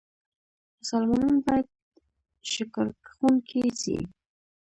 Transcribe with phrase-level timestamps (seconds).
[0.79, 1.67] مسلمانان بايد
[2.51, 3.97] شکرکښونکي سي.